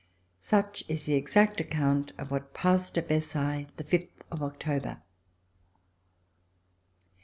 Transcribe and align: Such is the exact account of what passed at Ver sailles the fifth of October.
Such 0.41 0.83
is 0.87 1.03
the 1.03 1.13
exact 1.13 1.61
account 1.61 2.13
of 2.17 2.31
what 2.31 2.55
passed 2.55 2.97
at 2.97 3.07
Ver 3.07 3.19
sailles 3.19 3.67
the 3.77 3.83
fifth 3.83 4.23
of 4.31 4.41
October. 4.41 4.97